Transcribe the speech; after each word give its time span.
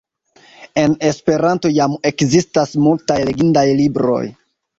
En 0.83 0.95
Esperanto 1.09 1.71
jam 1.75 1.93
ekzistas 2.11 2.73
multaj 2.87 3.19
legindaj 3.31 3.67
libroj. 3.85 4.25